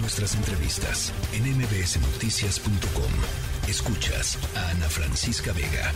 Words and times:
nuestras 0.00 0.34
entrevistas 0.36 1.12
en 1.32 1.44
mbsnoticias.com. 1.56 3.12
Escuchas 3.68 4.38
a 4.56 4.70
Ana 4.70 4.88
Francisca 4.88 5.52
Vega. 5.52 5.92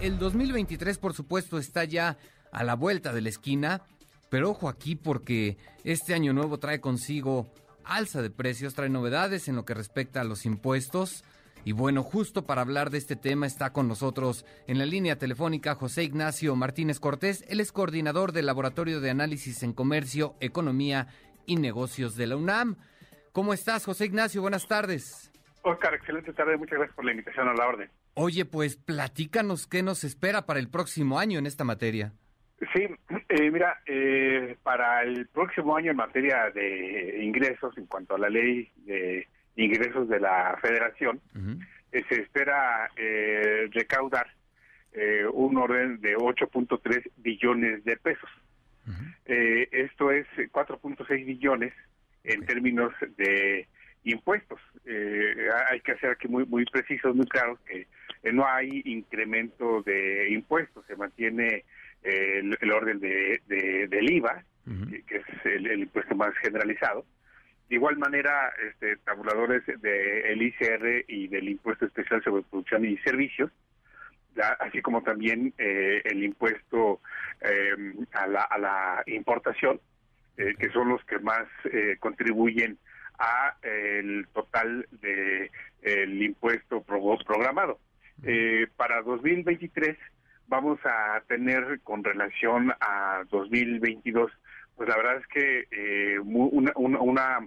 El 0.00 0.18
2023, 0.18 0.98
por 0.98 1.14
supuesto, 1.14 1.58
está 1.58 1.84
ya 1.84 2.18
a 2.52 2.64
la 2.64 2.74
vuelta 2.74 3.12
de 3.12 3.22
la 3.22 3.30
esquina, 3.30 3.82
pero 4.28 4.50
ojo 4.50 4.68
aquí 4.68 4.96
porque 4.96 5.56
este 5.84 6.14
año 6.14 6.32
nuevo 6.32 6.58
trae 6.58 6.80
consigo 6.80 7.48
alza 7.84 8.22
de 8.22 8.30
precios, 8.30 8.74
trae 8.74 8.88
novedades 8.88 9.48
en 9.48 9.56
lo 9.56 9.64
que 9.64 9.74
respecta 9.74 10.20
a 10.20 10.24
los 10.24 10.44
impuestos. 10.44 11.24
Y 11.64 11.72
bueno, 11.72 12.02
justo 12.02 12.46
para 12.46 12.62
hablar 12.62 12.90
de 12.90 12.98
este 12.98 13.16
tema 13.16 13.46
está 13.46 13.72
con 13.72 13.88
nosotros 13.88 14.44
en 14.66 14.78
la 14.78 14.86
línea 14.86 15.18
telefónica 15.18 15.74
José 15.74 16.04
Ignacio 16.04 16.54
Martínez 16.54 17.00
Cortés. 17.00 17.44
Él 17.48 17.60
es 17.60 17.72
coordinador 17.72 18.32
del 18.32 18.46
Laboratorio 18.46 19.00
de 19.00 19.10
Análisis 19.10 19.62
en 19.62 19.72
Comercio, 19.72 20.34
Economía 20.40 21.08
y 21.48 21.56
Negocios 21.56 22.14
de 22.14 22.28
la 22.28 22.36
UNAM. 22.36 22.76
¿Cómo 23.32 23.52
estás, 23.52 23.84
José 23.84 24.04
Ignacio? 24.04 24.42
Buenas 24.42 24.68
tardes. 24.68 25.32
Oscar, 25.62 25.94
excelente 25.94 26.32
tarde. 26.32 26.56
Muchas 26.56 26.78
gracias 26.78 26.94
por 26.94 27.04
la 27.04 27.10
invitación 27.10 27.48
a 27.48 27.54
la 27.54 27.66
orden. 27.66 27.90
Oye, 28.14 28.44
pues 28.44 28.76
platícanos 28.76 29.66
qué 29.66 29.82
nos 29.82 30.04
espera 30.04 30.46
para 30.46 30.60
el 30.60 30.68
próximo 30.68 31.18
año 31.18 31.38
en 31.38 31.46
esta 31.46 31.64
materia. 31.64 32.12
Sí, 32.74 32.88
eh, 33.28 33.50
mira, 33.50 33.80
eh, 33.86 34.56
para 34.64 35.02
el 35.02 35.28
próximo 35.28 35.76
año 35.76 35.92
en 35.92 35.96
materia 35.96 36.50
de 36.52 37.22
ingresos, 37.22 37.76
en 37.78 37.86
cuanto 37.86 38.16
a 38.16 38.18
la 38.18 38.28
ley 38.28 38.70
de 38.84 39.28
ingresos 39.54 40.08
de 40.08 40.18
la 40.18 40.58
federación, 40.60 41.20
eh, 41.92 42.02
se 42.08 42.22
espera 42.22 42.90
recaudar 43.70 44.26
un 45.32 45.56
orden 45.56 46.00
de 46.00 46.16
8.3 46.16 47.08
billones 47.18 47.84
de 47.84 47.96
pesos. 47.98 48.30
Esto 49.28 50.10
es 50.10 50.26
4.6 50.36 51.24
billones 51.26 51.72
en 52.24 52.44
términos 52.46 52.92
de 53.16 53.66
impuestos. 54.04 54.60
hay 54.86 55.80
que 55.80 55.92
hacer 55.92 56.10
aquí 56.10 56.28
muy, 56.28 56.46
muy 56.46 56.64
precisos, 56.64 57.14
muy 57.14 57.26
claros, 57.26 57.58
que 57.60 57.86
no 58.32 58.46
hay 58.46 58.82
incremento 58.84 59.82
de 59.82 60.30
impuestos, 60.30 60.84
se 60.86 60.96
mantiene 60.96 61.64
el, 62.02 62.72
orden 62.72 63.00
de, 63.00 63.40
del 63.88 64.12
IVA, 64.12 64.44
que, 65.06 65.16
es 65.16 65.24
el, 65.44 65.80
impuesto 65.80 66.14
más 66.14 66.34
generalizado. 66.38 67.04
De 67.68 67.74
igual 67.74 67.98
manera, 67.98 68.52
este, 68.66 68.96
tabuladores 68.98 69.62
del 69.66 70.42
ICR 70.42 71.04
y 71.06 71.28
del 71.28 71.50
impuesto 71.50 71.84
especial 71.84 72.22
sobre 72.22 72.42
producción 72.42 72.84
y 72.84 72.96
servicios, 72.98 73.50
así 74.60 74.82
como 74.82 75.02
también 75.02 75.52
eh, 75.58 76.02
el 76.04 76.24
impuesto 76.24 77.00
em, 77.40 78.06
a, 78.12 78.26
la, 78.26 78.42
a 78.42 78.58
la 78.58 79.02
importación, 79.06 79.80
eh, 80.36 80.54
que 80.58 80.70
son 80.70 80.88
los 80.88 81.04
que 81.04 81.18
más 81.18 81.46
eh, 81.72 81.96
contribuyen 81.98 82.78
a 83.18 83.56
el 83.62 84.28
total 84.32 84.86
de 85.02 85.50
el 85.82 86.22
impuesto 86.22 86.82
programado. 86.82 87.78
para 88.76 89.02
2023 89.02 89.96
vamos 90.48 90.78
a 90.84 91.20
tener 91.28 91.80
con 91.84 92.02
relación 92.02 92.72
a 92.80 93.22
2022, 93.30 94.32
pues 94.76 94.88
la 94.88 94.96
verdad 94.96 95.18
es 95.18 95.26
que 95.28 95.68
eh, 95.70 96.18
una, 96.18 96.72
una, 96.74 97.46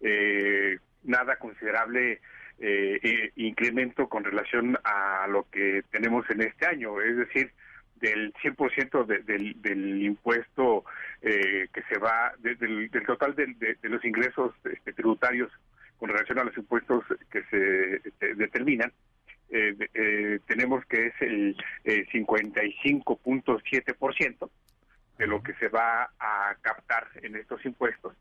eh, 0.00 0.78
nada 1.02 1.36
considerable 1.36 2.20
eh, 2.62 3.32
incremento 3.36 4.08
con 4.08 4.24
relación 4.24 4.78
a 4.84 5.26
lo 5.28 5.48
que 5.50 5.82
tenemos 5.90 6.28
en 6.30 6.42
este 6.42 6.66
año, 6.66 7.00
es 7.00 7.16
decir, 7.16 7.52
del 7.96 8.32
100% 8.34 9.06
del, 9.06 9.60
del 9.60 10.02
impuesto 10.02 10.84
que 11.20 11.82
se 11.88 11.98
va, 11.98 12.32
del, 12.38 12.90
total 13.06 13.36
de, 13.36 13.76
los 13.82 14.04
ingresos 14.04 14.52
este, 14.64 14.92
tributarios 14.92 15.52
con 15.98 16.08
relación 16.08 16.40
a 16.40 16.44
los 16.44 16.56
impuestos 16.56 17.04
que 17.30 17.44
se 17.44 18.08
este, 18.08 18.34
determinan, 18.34 18.92
eh, 19.54 19.76
eh, 19.92 20.38
tenemos 20.46 20.82
que 20.86 21.08
es 21.08 21.12
el 21.20 21.54
55.7% 21.84 24.50
de 25.18 25.26
lo 25.26 25.42
que 25.42 25.52
se 25.54 25.68
va 25.68 26.10
a 26.18 26.56
captar 26.62 27.08
en 27.22 27.36
estos 27.36 27.62
impuestos. 27.66 28.16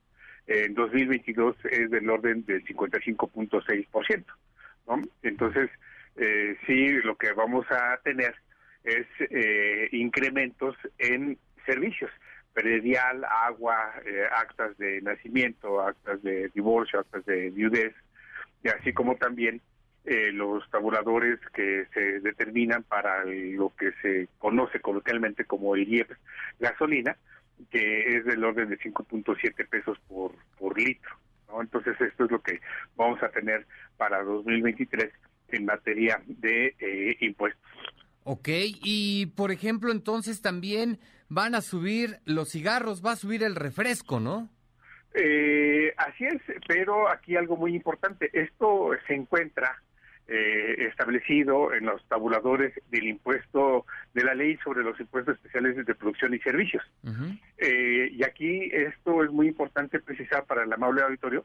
En 0.53 0.73
2022 0.73 1.55
es 1.71 1.89
del 1.89 2.09
orden 2.09 2.45
del 2.45 2.61
55.6%. 2.65 4.25
¿no? 4.85 5.01
Entonces, 5.23 5.69
eh, 6.17 6.57
sí, 6.67 6.89
lo 7.05 7.15
que 7.15 7.31
vamos 7.31 7.65
a 7.71 7.97
tener 8.03 8.35
es 8.83 9.07
eh, 9.19 9.87
incrementos 9.93 10.75
en 10.97 11.37
servicios, 11.65 12.11
predial, 12.53 13.23
agua, 13.23 13.93
actas 14.35 14.77
de 14.77 15.01
nacimiento, 15.01 15.79
actas 15.79 16.21
de 16.21 16.49
divorcio, 16.53 16.99
actas 16.99 17.25
de 17.25 17.49
viudez, 17.51 17.95
y 18.61 18.67
así 18.67 18.91
como 18.91 19.15
también 19.15 19.61
eh, 20.03 20.33
los 20.33 20.69
tabuladores 20.69 21.39
que 21.53 21.85
se 21.93 22.19
determinan 22.19 22.83
para 22.83 23.23
lo 23.23 23.71
que 23.77 23.93
se 24.01 24.27
conoce 24.37 24.81
coloquialmente 24.81 25.45
como 25.45 25.75
el 25.75 25.87
IEP 25.87 26.11
gasolina, 26.59 27.15
que 27.69 28.17
es 28.17 28.25
del 28.25 28.43
orden 28.43 28.69
de 28.69 28.79
5.7 28.79 29.67
pesos 29.69 29.97
por, 30.07 30.33
por 30.57 30.77
litro. 30.79 31.11
¿no? 31.47 31.61
Entonces 31.61 31.99
esto 31.99 32.25
es 32.25 32.31
lo 32.31 32.41
que 32.41 32.59
vamos 32.95 33.21
a 33.23 33.29
tener 33.29 33.65
para 33.97 34.23
2023 34.23 35.11
en 35.49 35.65
materia 35.65 36.21
de 36.25 36.75
eh, 36.79 37.17
impuestos. 37.21 37.61
Ok, 38.23 38.49
y 38.83 39.27
por 39.35 39.51
ejemplo 39.51 39.91
entonces 39.91 40.41
también 40.41 40.99
van 41.27 41.55
a 41.55 41.61
subir 41.61 42.19
los 42.25 42.49
cigarros, 42.49 43.03
va 43.03 43.13
a 43.13 43.15
subir 43.15 43.43
el 43.43 43.55
refresco, 43.55 44.19
¿no? 44.19 44.49
Eh, 45.13 45.93
así 45.97 46.25
es, 46.25 46.41
pero 46.67 47.09
aquí 47.09 47.35
algo 47.35 47.57
muy 47.57 47.75
importante, 47.75 48.29
esto 48.33 48.91
se 49.07 49.15
encuentra 49.15 49.81
eh, 50.33 50.87
establecido 50.87 51.73
en 51.73 51.87
los 51.87 52.01
tabuladores 52.07 52.73
del 52.89 53.05
impuesto 53.05 53.85
de 54.13 54.23
la 54.23 54.33
ley 54.33 54.57
sobre 54.63 54.81
los 54.81 54.97
impuestos 54.97 55.35
especiales 55.35 55.85
de 55.85 55.93
producción 55.93 56.33
y 56.33 56.39
servicios. 56.39 56.89
Eh, 57.57 58.07
y 58.13 58.23
aquí 58.23 58.69
esto 58.71 59.25
es 59.25 59.31
muy 59.31 59.49
importante 59.49 59.99
precisar 59.99 60.45
para 60.45 60.63
el 60.63 60.71
amable 60.71 61.01
auditorio, 61.01 61.43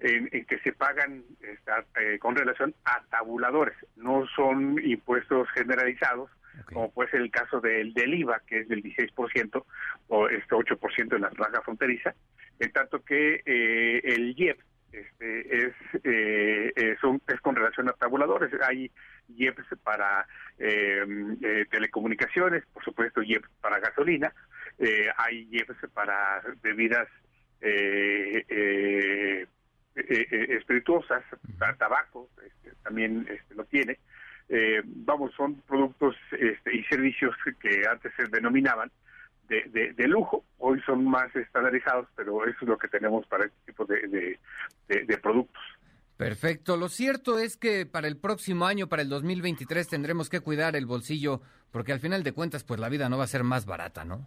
en, 0.00 0.28
que 0.44 0.58
se 0.58 0.74
pagan 0.74 1.24
eh, 1.40 2.18
con 2.18 2.36
relación 2.36 2.74
a 2.84 3.02
tabuladores, 3.08 3.74
no 3.96 4.26
son 4.36 4.84
impuestos 4.84 5.48
generalizados, 5.54 6.30
como 6.66 6.90
puede 6.90 7.12
ser 7.12 7.22
el 7.22 7.30
caso 7.30 7.62
del, 7.62 7.94
del 7.94 8.12
IVA, 8.12 8.42
que 8.46 8.60
es 8.60 8.68
del 8.68 8.82
16% 8.82 9.64
o 10.08 10.28
este 10.28 10.54
8% 10.54 11.16
en 11.16 11.22
la 11.22 11.30
franja 11.30 11.62
fronteriza, 11.62 12.14
en 12.58 12.70
tanto 12.70 13.02
que 13.02 13.40
el 13.46 14.34
IEP, 14.38 14.58
este, 14.96 15.66
es, 15.66 15.74
eh, 16.04 16.35
relación 17.76 17.88
a 17.88 17.92
tabuladores. 17.92 18.50
Hay 18.62 18.90
IEPs 19.28 19.66
para 19.82 20.26
em, 20.58 21.36
eh, 21.42 21.66
telecomunicaciones, 21.70 22.64
por 22.72 22.82
supuesto 22.84 23.22
IEPs 23.22 23.48
para 23.60 23.78
gasolina, 23.80 24.32
eh, 24.78 25.08
hay 25.16 25.48
IEPs 25.50 25.90
para 25.92 26.42
bebidas 26.62 27.08
eh, 27.60 29.46
espirituosas, 29.94 31.24
tabaco, 31.78 32.28
este, 32.44 32.76
también 32.82 33.26
este, 33.30 33.54
lo 33.54 33.64
tiene. 33.64 33.98
vamos, 34.84 35.32
son 35.34 35.60
productos 35.62 36.14
este, 36.32 36.76
y 36.76 36.84
servicios 36.84 37.34
que 37.60 37.82
antes 37.88 38.12
se 38.16 38.26
denominaban 38.26 38.90
de, 39.48 39.92
de, 39.94 40.08
lujo, 40.08 40.44
hoy 40.58 40.80
son 40.82 41.04
más 41.04 41.34
estandarizados, 41.34 42.08
pero 42.16 42.44
eso 42.44 42.58
es 42.60 42.68
lo 42.68 42.78
que 42.78 42.88
tenemos 42.88 43.26
para 43.26 43.44
este 43.44 43.58
tipo 43.66 43.84
de, 43.84 44.38
de, 44.88 45.18
productos. 45.18 45.55
Perfecto. 46.16 46.76
Lo 46.76 46.88
cierto 46.88 47.38
es 47.38 47.56
que 47.56 47.84
para 47.84 48.08
el 48.08 48.16
próximo 48.16 48.66
año, 48.66 48.88
para 48.88 49.02
el 49.02 49.08
2023, 49.08 49.88
tendremos 49.88 50.30
que 50.30 50.40
cuidar 50.40 50.74
el 50.74 50.86
bolsillo, 50.86 51.42
porque 51.70 51.92
al 51.92 52.00
final 52.00 52.22
de 52.22 52.32
cuentas, 52.32 52.64
pues 52.64 52.80
la 52.80 52.88
vida 52.88 53.08
no 53.08 53.18
va 53.18 53.24
a 53.24 53.28
ser 53.28 53.44
más 53.44 53.66
barata, 53.66 54.04
¿no? 54.04 54.24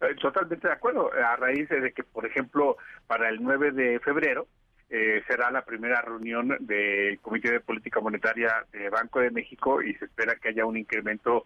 Eh, 0.00 0.14
totalmente 0.20 0.66
de 0.66 0.74
acuerdo. 0.74 1.10
A 1.12 1.36
raíz 1.36 1.68
de 1.68 1.92
que, 1.92 2.02
por 2.02 2.26
ejemplo, 2.26 2.76
para 3.06 3.28
el 3.28 3.42
9 3.42 3.70
de 3.72 4.00
febrero 4.00 4.48
eh, 4.88 5.22
será 5.28 5.52
la 5.52 5.64
primera 5.64 6.02
reunión 6.02 6.56
del 6.60 7.20
Comité 7.20 7.52
de 7.52 7.60
Política 7.60 8.00
Monetaria 8.00 8.66
de 8.72 8.90
Banco 8.90 9.20
de 9.20 9.30
México 9.30 9.82
y 9.82 9.94
se 9.94 10.06
espera 10.06 10.34
que 10.34 10.48
haya 10.48 10.66
un 10.66 10.76
incremento 10.76 11.44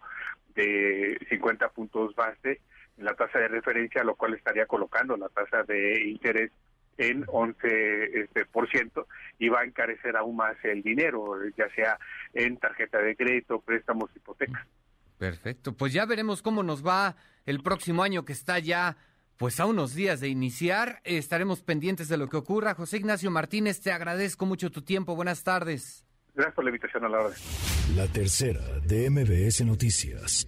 de 0.55 1.19
50 1.29 1.69
puntos 1.69 2.15
base 2.15 2.61
la 2.97 3.13
tasa 3.13 3.39
de 3.39 3.49
referencia, 3.49 4.03
lo 4.03 4.15
cual 4.15 4.33
estaría 4.33 4.65
colocando 4.65 5.17
la 5.17 5.29
tasa 5.29 5.63
de 5.63 6.01
interés 6.05 6.51
en 6.97 7.25
11% 7.25 8.09
este, 8.13 8.45
por 8.45 8.69
ciento, 8.69 9.07
y 9.39 9.49
va 9.49 9.61
a 9.61 9.65
encarecer 9.65 10.15
aún 10.15 10.35
más 10.37 10.55
el 10.63 10.81
dinero, 10.81 11.35
ya 11.57 11.69
sea 11.75 11.97
en 12.33 12.57
tarjeta 12.57 12.99
de 12.99 13.15
crédito, 13.15 13.61
préstamos, 13.61 14.09
hipotecas. 14.15 14.65
Perfecto, 15.17 15.73
pues 15.73 15.93
ya 15.93 16.05
veremos 16.05 16.41
cómo 16.41 16.63
nos 16.63 16.85
va 16.85 17.15
el 17.45 17.61
próximo 17.61 18.03
año 18.03 18.25
que 18.25 18.33
está 18.33 18.59
ya 18.59 18.97
pues 19.37 19.59
a 19.59 19.65
unos 19.65 19.93
días 19.93 20.19
de 20.19 20.29
iniciar. 20.29 21.01
Estaremos 21.03 21.61
pendientes 21.61 22.07
de 22.07 22.17
lo 22.17 22.27
que 22.29 22.37
ocurra. 22.37 22.73
José 22.73 22.97
Ignacio 22.97 23.31
Martínez, 23.31 23.81
te 23.81 23.91
agradezco 23.91 24.45
mucho 24.45 24.71
tu 24.71 24.81
tiempo. 24.81 25.15
Buenas 25.15 25.43
tardes. 25.43 26.05
Gracias 26.33 26.55
por 26.55 26.63
la 26.65 26.69
invitación 26.69 27.05
a 27.05 27.09
la 27.09 27.21
hora. 27.21 27.35
La 27.95 28.07
tercera 28.07 28.61
de 28.85 29.09
MBS 29.09 29.65
Noticias. 29.65 30.47